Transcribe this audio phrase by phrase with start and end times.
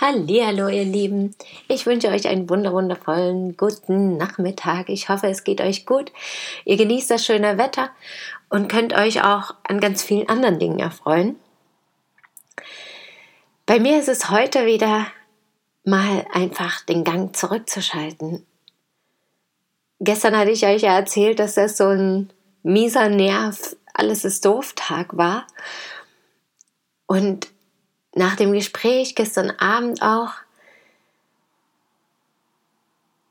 [0.00, 1.36] Hallihallo, ihr Lieben.
[1.68, 4.88] Ich wünsche euch einen wunderwundervollen guten Nachmittag.
[4.88, 6.10] Ich hoffe, es geht euch gut.
[6.64, 7.90] Ihr genießt das schöne Wetter
[8.48, 11.36] und könnt euch auch an ganz vielen anderen Dingen erfreuen.
[13.66, 15.06] Bei mir ist es heute wieder
[15.84, 18.46] mal einfach den Gang zurückzuschalten.
[19.98, 22.32] Gestern hatte ich euch ja erzählt, dass das so ein
[22.62, 25.46] mieser Nerv, alles ist doof Tag war.
[27.06, 27.48] Und
[28.14, 30.32] nach dem Gespräch gestern Abend auch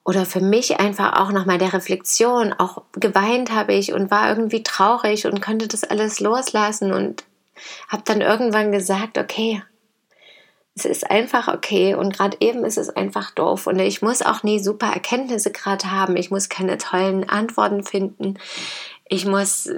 [0.06, 4.64] oder für mich einfach auch nochmal der Reflexion, auch geweint habe ich und war irgendwie
[4.64, 7.26] traurig und konnte das alles loslassen und
[7.90, 9.62] habe dann irgendwann gesagt, okay,
[10.76, 14.44] es ist einfach okay und gerade eben ist es einfach doof und ich muss auch
[14.44, 18.40] nie super Erkenntnisse gerade haben, ich muss keine tollen Antworten finden,
[19.06, 19.70] ich muss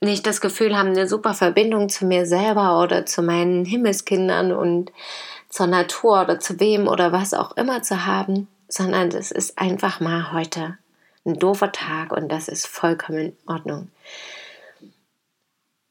[0.00, 4.92] nicht das Gefühl haben, eine super Verbindung zu mir selber oder zu meinen Himmelskindern und
[5.48, 10.00] zur Natur oder zu wem oder was auch immer zu haben, sondern es ist einfach
[10.00, 10.78] mal heute
[11.24, 13.88] ein doofer Tag und das ist vollkommen in Ordnung.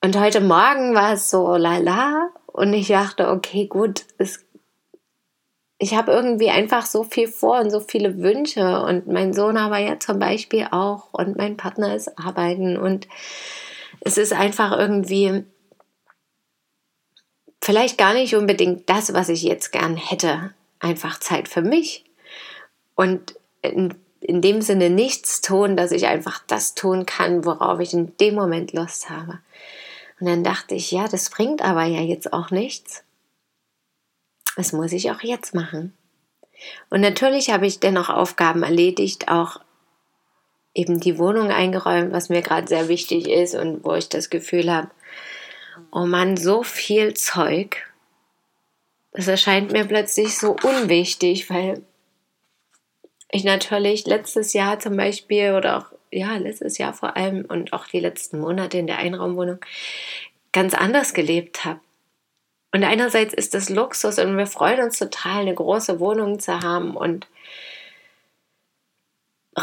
[0.02, 4.46] Und heute Morgen war es so lala und ich dachte, okay, gut, es,
[5.78, 9.80] ich habe irgendwie einfach so viel vor und so viele Wünsche und mein Sohn aber
[9.80, 13.08] ja zum Beispiel auch und mein Partner ist arbeiten und
[14.06, 15.44] es ist einfach irgendwie
[17.62, 20.54] vielleicht gar nicht unbedingt das, was ich jetzt gern hätte.
[20.80, 22.06] Einfach Zeit für mich.
[22.94, 27.94] Und in, in dem Sinne nichts tun, dass ich einfach das tun kann, worauf ich
[27.94, 29.40] in dem Moment Lust habe.
[30.20, 33.04] Und dann dachte ich, ja, das bringt aber ja jetzt auch nichts.
[34.56, 35.98] Das muss ich auch jetzt machen.
[36.92, 39.60] Und natürlich habe ich dennoch Aufgaben erledigt, auch
[40.76, 44.72] eben die Wohnung eingeräumt, was mir gerade sehr wichtig ist und wo ich das Gefühl
[44.72, 44.92] habe,
[45.92, 47.78] oh Mann, so viel Zeug.
[49.14, 51.82] Das erscheint mir plötzlich so unwichtig, weil
[53.32, 57.88] ich natürlich letztes Jahr zum Beispiel oder auch, ja, letztes Jahr vor allem und auch
[57.88, 59.60] die letzten Monate in der Einraumwohnung
[60.52, 61.80] ganz anders gelebt habe.
[62.74, 66.98] Und einerseits ist das Luxus und wir freuen uns total, eine große Wohnung zu haben
[66.98, 67.28] und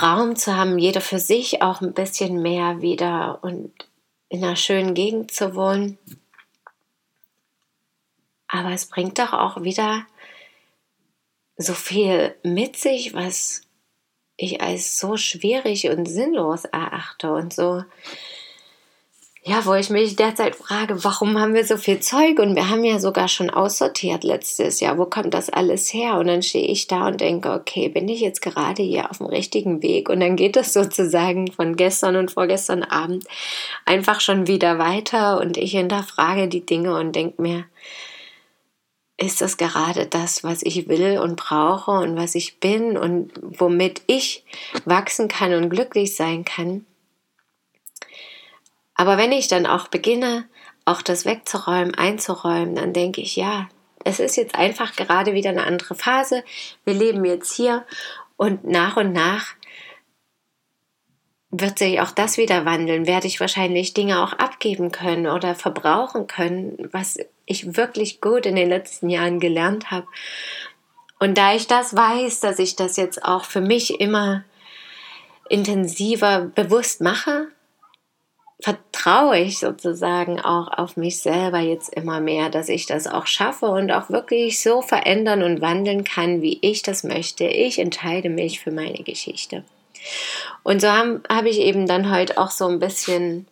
[0.02, 3.72] Raum zu haben, jeder für sich auch ein bisschen mehr wieder und
[4.28, 5.98] in einer schönen Gegend zu wohnen.
[8.48, 10.04] Aber es bringt doch auch wieder
[11.56, 13.62] so viel mit sich, was
[14.36, 17.84] ich als so schwierig und sinnlos erachte und so
[19.44, 22.84] ja, wo ich mich derzeit frage, warum haben wir so viel Zeug und wir haben
[22.84, 26.14] ja sogar schon aussortiert letztes Jahr, wo kommt das alles her?
[26.19, 29.26] Und dann stehe ich da und denke, okay, bin ich jetzt gerade hier auf dem
[29.26, 30.08] richtigen Weg?
[30.08, 33.25] Und dann geht es sozusagen von gestern und vorgestern Abend
[33.84, 37.64] einfach schon wieder weiter und ich hinterfrage die Dinge und denke mir,
[39.16, 44.02] ist das gerade das, was ich will und brauche und was ich bin und womit
[44.06, 44.44] ich
[44.84, 46.86] wachsen kann und glücklich sein kann?
[48.94, 50.48] Aber wenn ich dann auch beginne,
[50.84, 53.69] auch das wegzuräumen, einzuräumen, dann denke ich, ja,
[54.04, 56.44] es ist jetzt einfach gerade wieder eine andere Phase.
[56.84, 57.84] Wir leben jetzt hier
[58.36, 59.54] und nach und nach
[61.54, 66.26] wird sich auch das wieder wandeln, werde ich wahrscheinlich Dinge auch abgeben können oder verbrauchen
[66.26, 70.06] können, was ich wirklich gut in den letzten Jahren gelernt habe.
[71.20, 74.44] Und da ich das weiß, dass ich das jetzt auch für mich immer
[75.50, 77.51] intensiver bewusst mache,
[78.62, 83.67] vertraue ich sozusagen auch auf mich selber jetzt immer mehr, dass ich das auch schaffe
[83.67, 87.45] und auch wirklich so verändern und wandeln kann, wie ich das möchte.
[87.45, 89.64] Ich entscheide mich für meine Geschichte.
[90.62, 93.49] Und so habe hab ich eben dann heute auch so ein bisschen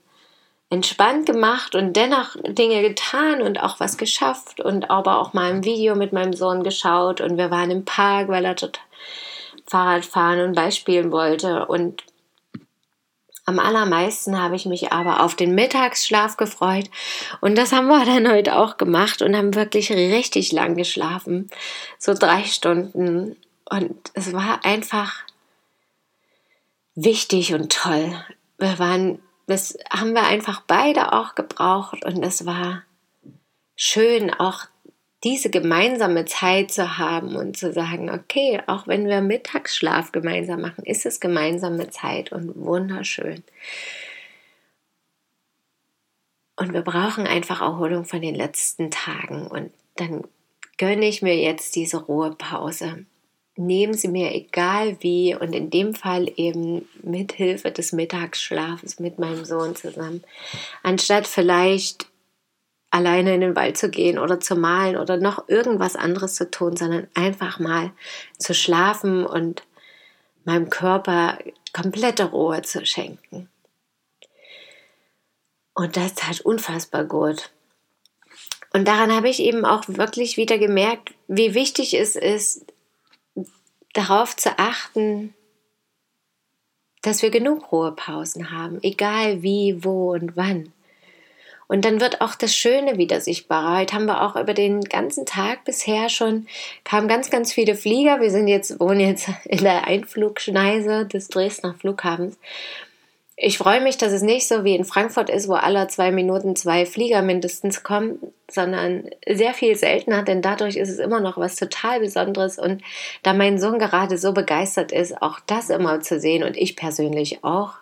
[0.70, 5.64] entspannt gemacht und dennoch Dinge getan und auch was geschafft und aber auch mal ein
[5.64, 8.78] Video mit meinem Sohn geschaut und wir waren im Park, weil er dort
[9.66, 12.04] Fahrrad fahren und beispielen wollte und
[13.50, 16.88] am allermeisten habe ich mich aber auf den Mittagsschlaf gefreut.
[17.40, 21.50] Und das haben wir dann heute auch gemacht und haben wirklich richtig lang geschlafen.
[21.98, 23.36] So drei Stunden.
[23.68, 25.24] Und es war einfach
[26.94, 28.14] wichtig und toll.
[28.58, 32.04] Wir waren, das haben wir einfach beide auch gebraucht.
[32.04, 32.82] Und es war
[33.74, 34.66] schön, auch
[35.22, 40.84] diese gemeinsame Zeit zu haben und zu sagen, okay, auch wenn wir Mittagsschlaf gemeinsam machen,
[40.84, 43.42] ist es gemeinsame Zeit und wunderschön.
[46.56, 50.24] Und wir brauchen einfach Erholung von den letzten Tagen und dann
[50.78, 53.04] gönne ich mir jetzt diese Ruhepause.
[53.56, 59.18] Nehmen Sie mir egal wie und in dem Fall eben mit Hilfe des Mittagsschlafes mit
[59.18, 60.22] meinem Sohn zusammen,
[60.82, 62.09] anstatt vielleicht
[62.90, 66.76] alleine in den Wald zu gehen oder zu malen oder noch irgendwas anderes zu tun,
[66.76, 67.92] sondern einfach mal
[68.38, 69.64] zu schlafen und
[70.44, 71.38] meinem Körper
[71.72, 73.48] komplette Ruhe zu schenken.
[75.74, 77.50] Und das tat unfassbar gut.
[78.72, 82.66] Und daran habe ich eben auch wirklich wieder gemerkt, wie wichtig es ist,
[83.92, 85.34] darauf zu achten,
[87.02, 90.72] dass wir genug Ruhepausen haben, egal wie, wo und wann.
[91.70, 93.78] Und dann wird auch das Schöne wieder sichtbar.
[93.78, 96.48] Heute haben wir auch über den ganzen Tag bisher schon,
[96.82, 98.20] kamen ganz, ganz viele Flieger.
[98.20, 102.36] Wir sind jetzt, wohnen jetzt in der Einflugschneise des Dresdner Flughafens.
[103.42, 106.56] Ich freue mich, dass es nicht so wie in Frankfurt ist, wo alle zwei Minuten
[106.56, 108.18] zwei Flieger mindestens kommen,
[108.50, 112.58] sondern sehr viel seltener, denn dadurch ist es immer noch was total Besonderes.
[112.58, 112.82] Und
[113.22, 117.42] da mein Sohn gerade so begeistert ist, auch das immer zu sehen und ich persönlich
[117.42, 117.76] auch,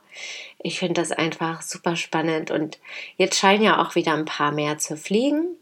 [0.63, 2.79] ich finde das einfach super spannend und
[3.17, 5.57] jetzt scheinen ja auch wieder ein paar mehr zu fliegen,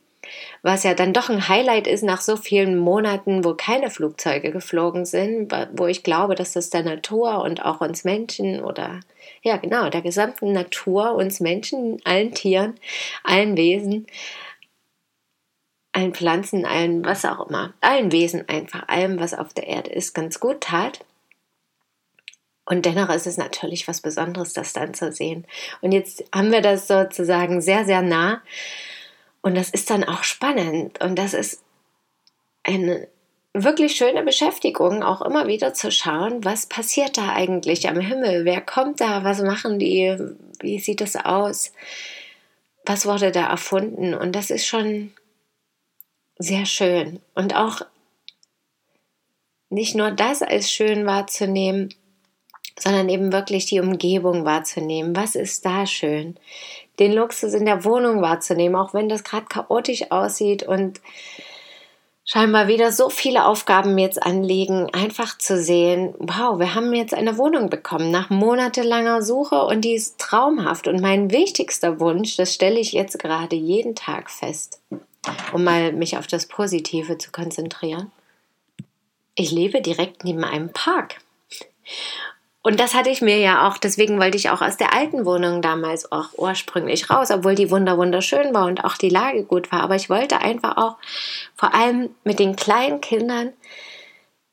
[0.62, 5.05] was ja dann doch ein Highlight ist nach so vielen Monaten, wo keine Flugzeuge geflogen
[5.05, 9.00] sind, wo ich glaube, dass das der Natur und auch uns Menschen oder
[9.43, 12.75] ja genau, der gesamten Natur, uns Menschen, allen Tieren,
[13.25, 14.06] allen Wesen,
[15.93, 20.14] allen Pflanzen, allen was auch immer, allen Wesen einfach, allem, was auf der Erde ist,
[20.14, 21.00] ganz gut tat.
[22.67, 25.46] Und dennoch ist es natürlich was Besonderes, das dann zu sehen.
[25.81, 28.43] Und jetzt haben wir das sozusagen sehr, sehr nah.
[29.47, 31.01] Und das ist dann auch spannend.
[31.01, 31.63] Und das ist
[32.65, 33.07] eine
[33.53, 38.45] wirklich schöne Beschäftigung, auch immer wieder zu schauen, was passiert da eigentlich am Himmel?
[38.45, 39.23] Wer kommt da?
[39.23, 40.17] Was machen die?
[40.59, 41.73] Wie sieht es aus?
[42.87, 44.15] Was wurde da erfunden?
[44.15, 45.13] Und das ist schon
[46.41, 47.21] sehr schön.
[47.37, 47.83] Und auch
[49.71, 51.95] nicht nur das als schön wahrzunehmen,
[52.77, 55.15] sondern eben wirklich die Umgebung wahrzunehmen.
[55.15, 56.37] Was ist da schön?
[56.99, 61.01] Den Luxus in der Wohnung wahrzunehmen, auch wenn das gerade chaotisch aussieht und
[62.27, 67.39] scheinbar wieder so viele Aufgaben jetzt anliegen, einfach zu sehen, wow, wir haben jetzt eine
[67.39, 70.89] Wohnung bekommen nach monatelanger Suche und die ist traumhaft.
[70.89, 74.81] Und mein wichtigster Wunsch, das stelle ich jetzt gerade jeden Tag fest,
[75.53, 78.11] um mal mich auf das Positive zu konzentrieren.
[79.37, 81.19] Ich lebe direkt neben einem Park.
[82.67, 85.63] Und das hatte ich mir ja auch, deswegen wollte ich auch aus der alten Wohnung
[85.63, 89.83] damals auch ursprünglich raus, obwohl die wunder wunderschön war und auch die Lage gut war.
[89.83, 90.97] Aber ich wollte einfach auch
[91.55, 93.53] vor allem mit den kleinen Kindern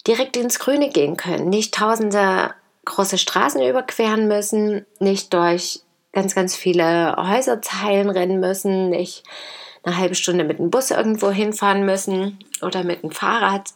[0.06, 2.54] direkt ins Grüne gehen können, nicht tausende
[2.86, 5.80] große Straßen überqueren müssen, nicht durch
[6.12, 9.24] ganz, ganz viele Häuserzeilen rennen müssen, nicht
[9.82, 13.72] eine halbe Stunde mit dem Bus irgendwo hinfahren müssen oder mit dem Fahrrad,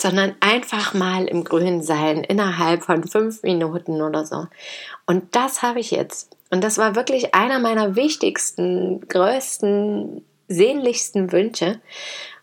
[0.00, 4.46] sondern einfach mal im Grün sein, innerhalb von fünf Minuten oder so.
[5.06, 6.36] Und das habe ich jetzt.
[6.50, 11.80] Und das war wirklich einer meiner wichtigsten, größten, sehnlichsten Wünsche.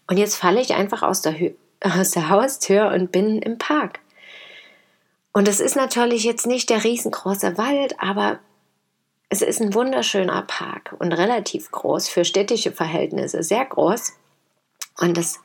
[0.07, 1.35] Und jetzt falle ich einfach aus der,
[1.81, 3.99] aus der Haustür und bin im Park.
[5.31, 8.39] Und es ist natürlich jetzt nicht der riesengroße Wald, aber
[9.29, 14.13] es ist ein wunderschöner Park und relativ groß für städtische Verhältnisse, sehr groß.
[14.97, 15.39] Und das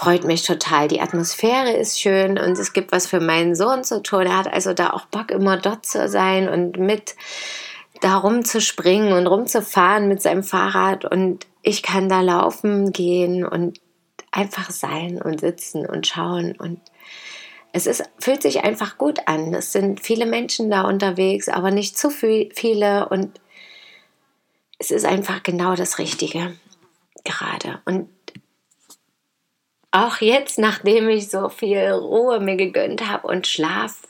[0.00, 0.88] freut mich total.
[0.88, 4.22] Die Atmosphäre ist schön und es gibt was für meinen Sohn zu tun.
[4.22, 7.16] Er hat also da auch Bock, immer dort zu sein und mit
[8.00, 13.78] da rumzuspringen und rumzufahren mit seinem Fahrrad und ich kann da laufen gehen und
[14.30, 16.80] einfach sein und sitzen und schauen und
[17.74, 19.52] es ist, fühlt sich einfach gut an.
[19.52, 23.38] Es sind viele Menschen da unterwegs, aber nicht zu viele und
[24.78, 26.56] es ist einfach genau das Richtige
[27.22, 27.80] gerade.
[27.84, 28.08] Und
[29.90, 34.02] auch jetzt, nachdem ich so viel Ruhe mir gegönnt habe und Schlaf,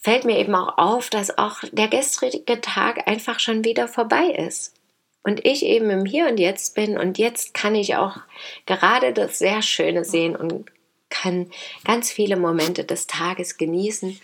[0.00, 4.74] fällt mir eben auch auf, dass auch der gestrige Tag einfach schon wieder vorbei ist.
[5.22, 8.16] Und ich eben im Hier und Jetzt bin und jetzt kann ich auch
[8.64, 10.70] gerade das sehr Schöne sehen und
[11.10, 11.50] kann
[11.84, 14.18] ganz viele Momente des Tages genießen,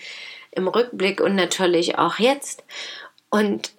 [0.53, 2.65] im Rückblick und natürlich auch jetzt.
[3.29, 3.73] Und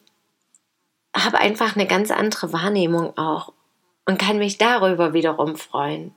[1.16, 3.52] habe einfach eine ganz andere Wahrnehmung auch
[4.06, 6.14] und kann mich darüber wiederum freuen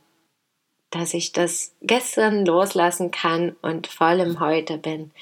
[0.90, 5.12] dass ich das gestern loslassen kann und voll im Heute bin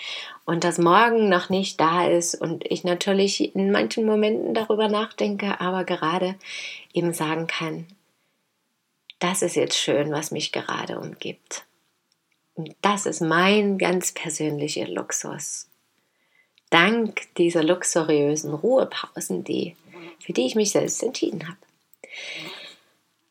[0.45, 5.61] und das morgen noch nicht da ist und ich natürlich in manchen Momenten darüber nachdenke,
[5.61, 6.37] aber gerade
[6.95, 7.87] eben sagen kann,
[9.19, 11.67] das ist jetzt schön, was mich gerade umgibt.
[12.55, 15.69] Und das ist mein ganz persönlicher Luxus.
[16.71, 19.77] Dank dieser luxuriösen Ruhepausen, die,
[20.19, 21.59] für die ich mich selbst entschieden habe.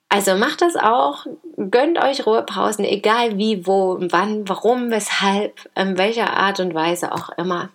[0.10, 1.26] Also macht das auch,
[1.58, 7.30] gönnt euch Ruhepausen, egal wie, wo, wann, warum, weshalb, in welcher Art und Weise auch
[7.38, 7.70] immer.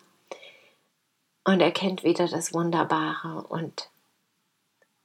[1.44, 3.90] Und erkennt wieder das Wunderbare und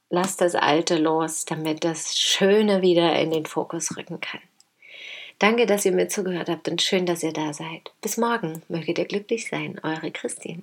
[0.08, 4.40] lasst das Alte los, damit das Schöne wieder in den Fokus rücken kann.
[5.38, 7.92] Danke, dass ihr mir zugehört habt und schön, dass ihr da seid.
[8.00, 10.62] Bis morgen, möget ihr glücklich sein, eure Christine.